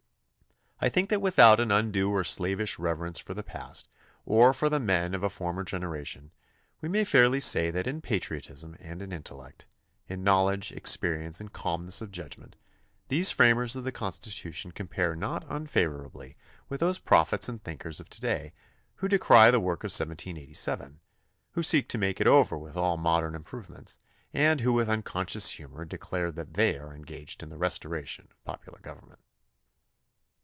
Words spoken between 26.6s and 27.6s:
are engaged in the